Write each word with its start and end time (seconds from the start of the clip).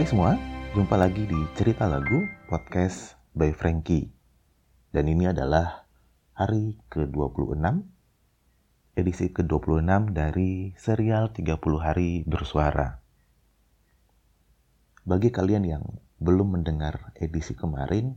Hai 0.00 0.08
semua, 0.08 0.32
jumpa 0.72 0.96
lagi 0.96 1.28
di 1.28 1.36
Cerita 1.52 1.84
Lagu 1.84 2.24
Podcast 2.48 3.20
by 3.36 3.52
Frankie. 3.52 4.08
Dan 4.96 5.12
ini 5.12 5.28
adalah 5.28 5.84
hari 6.32 6.80
ke-26, 6.88 7.84
edisi 8.96 9.28
ke-26 9.28 10.16
dari 10.16 10.72
serial 10.80 11.36
30 11.36 11.52
hari 11.84 12.24
bersuara. 12.24 13.04
Bagi 15.04 15.28
kalian 15.28 15.68
yang 15.68 15.84
belum 16.16 16.56
mendengar 16.56 17.12
edisi 17.20 17.52
kemarin, 17.52 18.16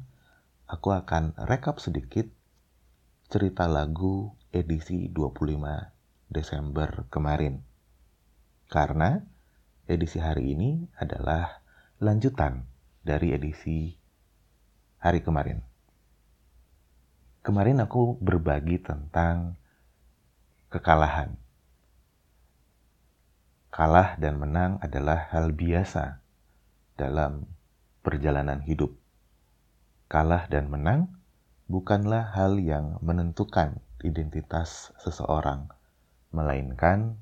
aku 0.72 0.96
akan 0.96 1.36
rekap 1.36 1.84
sedikit 1.84 2.32
cerita 3.28 3.68
lagu 3.68 4.32
edisi 4.56 5.12
25 5.12 6.32
Desember 6.32 7.12
kemarin. 7.12 7.60
Karena 8.72 9.20
edisi 9.84 10.24
hari 10.24 10.56
ini 10.56 10.88
adalah 10.96 11.63
lanjutan 12.04 12.68
dari 13.00 13.32
edisi 13.32 13.96
hari 15.00 15.24
kemarin. 15.24 15.64
Kemarin 17.40 17.80
aku 17.80 18.20
berbagi 18.20 18.84
tentang 18.84 19.56
kekalahan. 20.68 21.40
Kalah 23.72 24.20
dan 24.20 24.36
menang 24.36 24.84
adalah 24.84 25.32
hal 25.32 25.56
biasa 25.56 26.20
dalam 27.00 27.48
perjalanan 28.04 28.60
hidup. 28.60 28.92
Kalah 30.12 30.52
dan 30.52 30.68
menang 30.68 31.08
bukanlah 31.72 32.36
hal 32.36 32.60
yang 32.60 33.00
menentukan 33.00 33.80
identitas 34.04 34.92
seseorang, 35.00 35.72
melainkan 36.36 37.16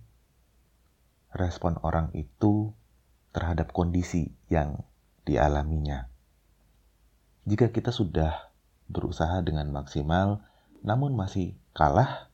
respon 1.37 1.77
orang 1.85 2.09
itu 2.17 2.73
terhadap 3.31 3.71
kondisi 3.71 4.31
yang 4.51 4.83
dialaminya. 5.23 6.11
Jika 7.47 7.73
kita 7.73 7.89
sudah 7.89 8.51
berusaha 8.91 9.41
dengan 9.41 9.71
maksimal 9.71 10.43
namun 10.83 11.15
masih 11.15 11.55
kalah, 11.71 12.29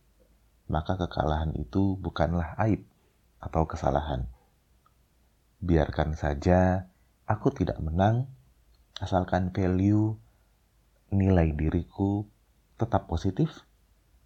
maka 0.68 1.00
kekalahan 1.00 1.56
itu 1.56 1.96
bukanlah 2.00 2.58
aib 2.68 2.84
atau 3.40 3.64
kesalahan. 3.70 4.28
Biarkan 5.64 6.14
saja 6.14 6.92
aku 7.26 7.54
tidak 7.54 7.80
menang, 7.80 8.30
asalkan 9.00 9.52
value 9.52 10.16
nilai 11.12 11.56
diriku 11.56 12.28
tetap 12.78 13.08
positif, 13.08 13.64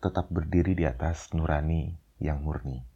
tetap 0.01 0.27
berdiri 0.33 0.73
di 0.73 0.85
atas 0.85 1.31
nurani 1.31 1.93
yang 2.17 2.41
murni. 2.41 2.90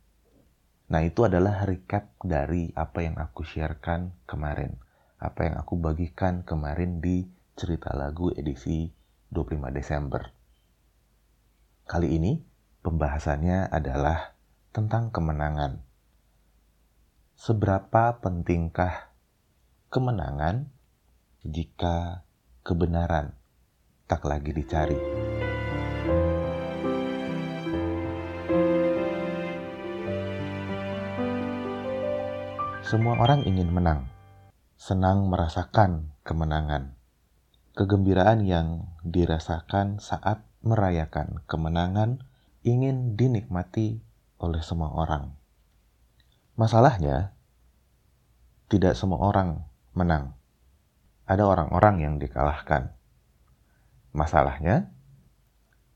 Nah, 0.85 1.01
itu 1.01 1.25
adalah 1.25 1.65
recap 1.65 2.13
dari 2.21 2.69
apa 2.77 3.01
yang 3.01 3.17
aku 3.17 3.41
sharekan 3.41 4.13
kemarin. 4.29 4.77
Apa 5.17 5.49
yang 5.49 5.57
aku 5.57 5.81
bagikan 5.81 6.45
kemarin 6.45 7.01
di 7.01 7.25
cerita 7.57 7.89
lagu 7.97 8.29
edisi 8.29 8.93
25 9.33 9.73
Desember. 9.73 10.21
Kali 11.89 12.13
ini 12.13 12.37
pembahasannya 12.85 13.73
adalah 13.73 14.37
tentang 14.69 15.09
kemenangan. 15.09 15.81
Seberapa 17.33 18.21
pentingkah 18.21 19.09
kemenangan 19.89 20.69
jika 21.41 22.25
kebenaran 22.61 23.33
tak 24.05 24.21
lagi 24.25 24.53
dicari? 24.53 25.34
Semua 32.85 33.17
orang 33.17 33.41
ingin 33.49 33.73
menang, 33.73 34.05
senang 34.77 35.25
merasakan 35.25 36.13
kemenangan. 36.21 36.93
Kegembiraan 37.73 38.45
yang 38.45 38.93
dirasakan 39.01 39.97
saat 39.97 40.45
merayakan 40.61 41.41
kemenangan 41.49 42.21
ingin 42.61 43.17
dinikmati 43.17 44.05
oleh 44.37 44.61
semua 44.61 44.93
orang. 44.93 45.33
Masalahnya, 46.61 47.33
tidak 48.69 48.93
semua 48.93 49.33
orang 49.33 49.65
menang. 49.97 50.37
Ada 51.25 51.41
orang-orang 51.41 52.05
yang 52.05 52.15
dikalahkan. 52.21 52.93
Masalahnya, 54.13 54.93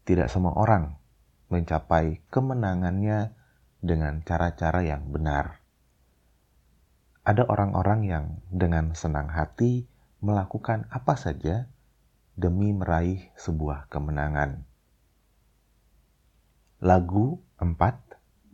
tidak 0.10 0.34
semua 0.34 0.58
orang 0.58 0.98
mencapai 1.54 2.26
kemenangannya 2.34 3.38
dengan 3.78 4.26
cara-cara 4.26 4.82
yang 4.82 5.06
benar 5.14 5.59
ada 7.24 7.44
orang-orang 7.46 8.02
yang 8.08 8.26
dengan 8.50 8.96
senang 8.96 9.30
hati 9.30 9.86
melakukan 10.20 10.88
apa 10.92 11.16
saja 11.16 11.68
demi 12.40 12.72
meraih 12.72 13.32
sebuah 13.36 13.92
kemenangan. 13.92 14.64
Lagu 16.80 17.44
4 17.60 17.76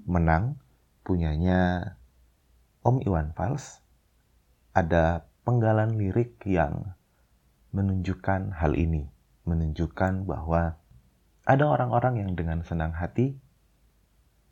Menang 0.05 0.57
punyanya 1.01 1.93
Om 2.85 3.01
Iwan 3.01 3.33
Fals 3.33 3.81
ada 4.73 5.25
penggalan 5.45 5.97
lirik 5.97 6.41
yang 6.45 6.93
menunjukkan 7.73 8.53
hal 8.53 8.77
ini, 8.77 9.09
menunjukkan 9.49 10.29
bahwa 10.29 10.77
ada 11.45 11.65
orang-orang 11.69 12.25
yang 12.25 12.31
dengan 12.33 12.65
senang 12.65 12.93
hati 12.93 13.37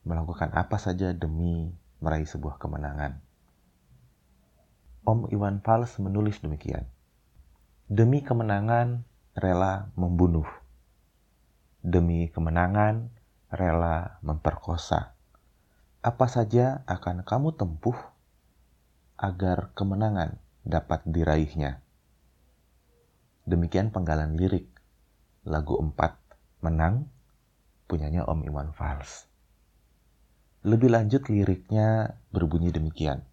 melakukan 0.06 0.54
apa 0.54 0.78
saja 0.78 1.10
demi 1.14 1.74
meraih 1.98 2.30
sebuah 2.30 2.62
kemenangan. 2.62 3.18
Om 5.04 5.28
Iwan 5.36 5.60
Fals 5.60 6.00
menulis 6.00 6.40
demikian. 6.40 6.88
Demi 7.92 8.24
kemenangan 8.24 9.04
rela 9.36 9.92
membunuh. 10.00 10.48
Demi 11.84 12.32
kemenangan 12.32 13.12
rela 13.52 14.24
memperkosa. 14.24 15.12
Apa 16.00 16.32
saja 16.32 16.88
akan 16.88 17.28
kamu 17.28 17.52
tempuh 17.60 18.00
agar 19.20 19.76
kemenangan 19.76 20.40
dapat 20.64 21.04
diraihnya. 21.04 21.84
Demikian 23.44 23.92
penggalan 23.92 24.40
lirik 24.40 24.72
lagu 25.44 25.76
4 25.76 26.00
Menang 26.64 27.12
punyanya 27.92 28.24
Om 28.24 28.48
Iwan 28.48 28.72
Fals. 28.72 29.28
Lebih 30.64 30.96
lanjut 30.96 31.28
liriknya 31.28 32.16
berbunyi 32.32 32.72
demikian. 32.72 33.33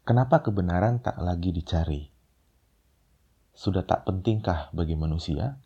Kenapa 0.00 0.40
kebenaran 0.40 1.04
tak 1.04 1.20
lagi 1.20 1.52
dicari? 1.52 2.08
Sudah 3.52 3.84
tak 3.84 4.08
pentingkah 4.08 4.72
bagi 4.72 4.96
manusia? 4.96 5.60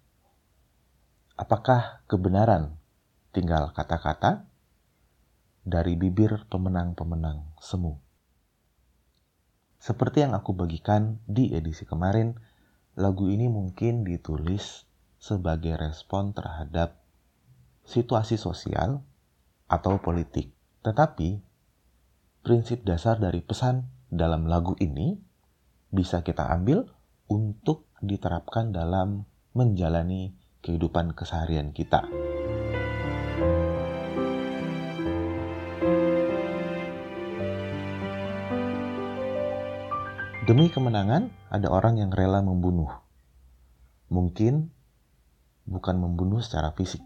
Apakah 1.38 2.02
kebenaran 2.10 2.74
tinggal 3.30 3.70
kata-kata 3.70 4.42
dari 5.62 5.94
bibir 5.94 6.50
pemenang-pemenang 6.50 7.54
semu? 7.62 8.02
Seperti 9.78 10.26
yang 10.26 10.34
aku 10.34 10.50
bagikan 10.50 11.22
di 11.30 11.54
edisi 11.54 11.86
kemarin, 11.86 12.34
lagu 12.98 13.30
ini 13.30 13.46
mungkin 13.46 14.02
ditulis 14.02 14.82
sebagai 15.22 15.78
respon 15.78 16.34
terhadap 16.34 16.98
situasi 17.86 18.34
sosial 18.34 18.98
atau 19.70 20.02
politik. 20.02 20.50
Tetapi 20.82 21.38
prinsip 22.42 22.82
dasar 22.82 23.22
dari 23.22 23.38
pesan 23.38 23.93
dalam 24.14 24.46
lagu 24.46 24.78
ini 24.78 25.18
bisa 25.90 26.22
kita 26.22 26.46
ambil 26.54 26.86
untuk 27.26 27.90
diterapkan 27.98 28.70
dalam 28.70 29.26
menjalani 29.58 30.34
kehidupan 30.62 31.18
keseharian 31.18 31.74
kita. 31.74 32.06
Demi 40.44 40.68
kemenangan, 40.68 41.32
ada 41.48 41.72
orang 41.72 41.96
yang 41.98 42.12
rela 42.12 42.44
membunuh. 42.44 42.92
Mungkin 44.12 44.68
bukan 45.64 45.96
membunuh 45.96 46.44
secara 46.44 46.76
fisik, 46.76 47.00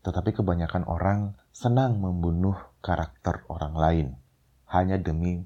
tetapi 0.00 0.32
kebanyakan 0.32 0.88
orang 0.88 1.36
senang 1.52 2.00
membunuh 2.00 2.56
karakter 2.80 3.44
orang 3.52 3.76
lain 3.76 4.08
hanya 4.72 4.96
demi 4.96 5.44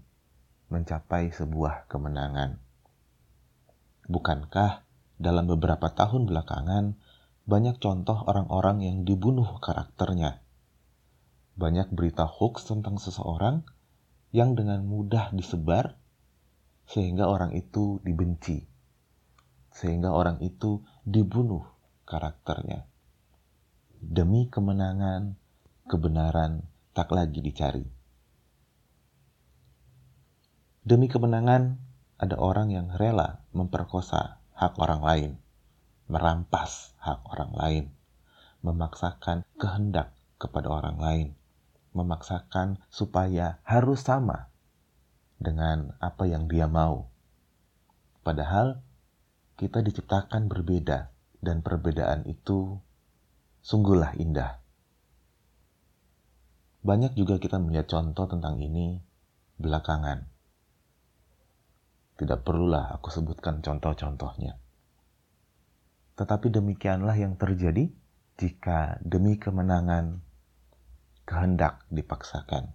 mencapai 0.66 1.30
sebuah 1.30 1.86
kemenangan. 1.86 2.58
Bukankah 4.06 4.86
dalam 5.18 5.46
beberapa 5.50 5.90
tahun 5.90 6.26
belakangan 6.26 6.98
banyak 7.46 7.78
contoh 7.78 8.26
orang-orang 8.26 8.82
yang 8.82 8.96
dibunuh 9.06 9.58
karakternya? 9.62 10.42
Banyak 11.56 11.94
berita 11.94 12.26
hoax 12.26 12.68
tentang 12.68 12.98
seseorang 12.98 13.64
yang 14.34 14.58
dengan 14.58 14.84
mudah 14.84 15.32
disebar 15.32 15.96
sehingga 16.86 17.26
orang 17.26 17.56
itu 17.56 17.98
dibenci, 18.06 18.62
sehingga 19.74 20.14
orang 20.14 20.38
itu 20.44 20.86
dibunuh 21.02 21.66
karakternya. 22.06 22.86
Demi 23.98 24.46
kemenangan, 24.46 25.34
kebenaran 25.90 26.62
tak 26.94 27.10
lagi 27.10 27.42
dicari. 27.42 27.95
Demi 30.86 31.10
kemenangan, 31.10 31.82
ada 32.14 32.38
orang 32.38 32.70
yang 32.70 32.94
rela 32.94 33.42
memperkosa 33.50 34.38
hak 34.54 34.78
orang 34.78 35.02
lain, 35.02 35.30
merampas 36.06 36.94
hak 37.02 37.26
orang 37.26 37.52
lain, 37.58 37.84
memaksakan 38.62 39.42
kehendak 39.58 40.14
kepada 40.38 40.70
orang 40.70 40.94
lain, 41.02 41.28
memaksakan 41.90 42.78
supaya 42.86 43.58
harus 43.66 44.06
sama 44.06 44.46
dengan 45.42 45.98
apa 45.98 46.22
yang 46.30 46.46
dia 46.46 46.70
mau. 46.70 47.10
Padahal 48.22 48.78
kita 49.58 49.82
diciptakan 49.82 50.46
berbeda 50.46 51.10
dan 51.42 51.66
perbedaan 51.66 52.30
itu 52.30 52.78
sungguhlah 53.58 54.14
indah. 54.22 54.62
Banyak 56.86 57.18
juga 57.18 57.42
kita 57.42 57.58
melihat 57.58 57.90
contoh 57.90 58.30
tentang 58.30 58.62
ini 58.62 59.02
belakangan. 59.58 60.35
Tidak 62.16 62.40
perlulah 62.40 62.96
aku 62.96 63.12
sebutkan 63.12 63.60
contoh-contohnya. 63.60 64.56
Tetapi 66.16 66.48
demikianlah 66.48 67.12
yang 67.16 67.36
terjadi 67.36 67.92
jika 68.40 68.96
demi 69.04 69.36
kemenangan 69.36 70.24
kehendak 71.28 71.84
dipaksakan. 71.92 72.72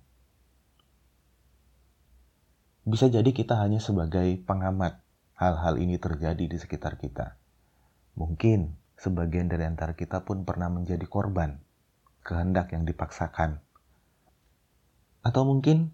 Bisa 2.81 3.09
jadi 3.13 3.29
kita 3.29 3.61
hanya 3.61 3.77
sebagai 3.77 4.25
pengamat 4.41 5.01
hal-hal 5.37 5.77
ini 5.77 6.01
terjadi 6.01 6.45
di 6.49 6.57
sekitar 6.57 6.97
kita. 6.97 7.37
Mungkin 8.17 8.73
sebagian 8.97 9.49
dari 9.49 9.69
antara 9.69 9.93
kita 9.93 10.25
pun 10.25 10.45
pernah 10.45 10.69
menjadi 10.69 11.05
korban 11.05 11.61
kehendak 12.25 12.73
yang 12.73 12.85
dipaksakan. 12.85 13.61
Atau 15.21 15.45
mungkin 15.45 15.93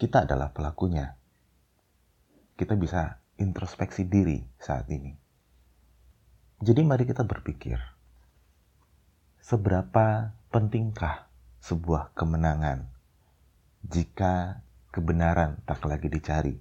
kita 0.00 0.24
adalah 0.24 0.56
pelakunya. 0.56 1.19
Kita 2.60 2.76
bisa 2.76 3.16
introspeksi 3.40 4.04
diri 4.04 4.36
saat 4.60 4.84
ini. 4.92 5.16
Jadi 6.60 6.84
mari 6.84 7.08
kita 7.08 7.24
berpikir, 7.24 7.80
seberapa 9.40 10.36
pentingkah 10.52 11.24
sebuah 11.64 12.12
kemenangan 12.12 12.84
jika 13.88 14.60
kebenaran 14.92 15.64
tak 15.64 15.88
lagi 15.88 16.12
dicari. 16.12 16.60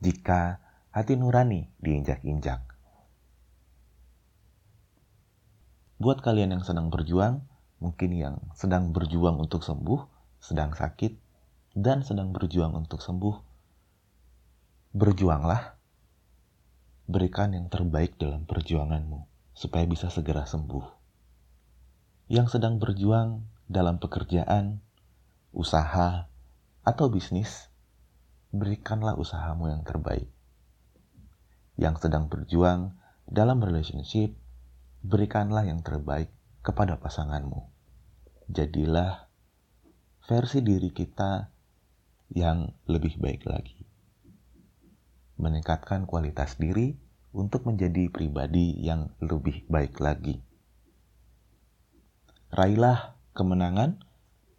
Jika 0.00 0.56
hati 0.96 1.12
nurani 1.20 1.68
diinjak-injak. 1.84 2.64
Buat 6.00 6.24
kalian 6.24 6.56
yang 6.56 6.64
sedang 6.64 6.88
berjuang, 6.88 7.44
mungkin 7.84 8.16
yang 8.16 8.40
sedang 8.56 8.96
berjuang 8.96 9.36
untuk 9.36 9.60
sembuh, 9.60 10.08
sedang 10.40 10.72
sakit, 10.72 11.12
dan 11.76 12.00
sedang 12.00 12.32
berjuang 12.32 12.72
untuk 12.72 13.04
sembuh, 13.04 13.53
berjuanglah. 14.94 15.74
Berikan 17.10 17.50
yang 17.50 17.66
terbaik 17.66 18.14
dalam 18.14 18.46
perjuanganmu 18.46 19.26
supaya 19.50 19.82
bisa 19.90 20.06
segera 20.06 20.46
sembuh. 20.46 20.86
Yang 22.30 22.56
sedang 22.56 22.78
berjuang 22.78 23.42
dalam 23.66 23.98
pekerjaan, 23.98 24.78
usaha, 25.50 26.30
atau 26.86 27.06
bisnis, 27.10 27.74
berikanlah 28.54 29.18
usahamu 29.18 29.66
yang 29.66 29.82
terbaik. 29.82 30.30
Yang 31.74 32.06
sedang 32.06 32.30
berjuang 32.30 32.94
dalam 33.26 33.58
relationship, 33.66 34.30
berikanlah 35.02 35.66
yang 35.66 35.82
terbaik 35.82 36.30
kepada 36.62 37.02
pasanganmu. 37.02 37.66
Jadilah 38.46 39.26
versi 40.22 40.62
diri 40.62 40.94
kita 40.94 41.50
yang 42.30 42.70
lebih 42.86 43.18
baik 43.18 43.42
lagi. 43.50 43.93
Meningkatkan 45.40 46.06
kualitas 46.06 46.56
diri 46.58 46.94
untuk 47.34 47.66
menjadi 47.66 48.06
pribadi 48.08 48.78
yang 48.78 49.10
lebih 49.18 49.66
baik 49.66 49.98
lagi. 49.98 50.38
Raihlah 52.54 53.18
kemenangan 53.34 53.98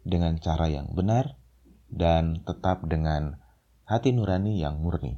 dengan 0.04 0.36
cara 0.36 0.68
yang 0.68 0.92
benar 0.92 1.40
dan 1.88 2.44
tetap 2.44 2.84
dengan 2.84 3.40
hati 3.88 4.12
nurani 4.12 4.60
yang 4.60 4.76
murni. 4.78 5.16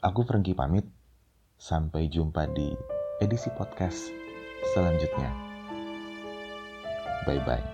Aku 0.00 0.24
Franky 0.24 0.56
pamit. 0.56 0.88
Sampai 1.54 2.10
jumpa 2.10 2.50
di 2.50 2.74
edisi 3.22 3.48
podcast 3.54 4.10
selanjutnya. 4.74 5.30
Bye 7.24 7.40
bye. 7.46 7.73